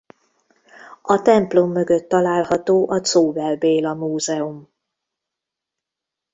A 1.01 1.21
templom 1.21 1.71
mögött 1.71 2.07
található 2.07 2.89
a 2.89 2.99
Czóbel 3.01 3.55
Béla 3.57 3.93
Múzeum. 3.93 4.67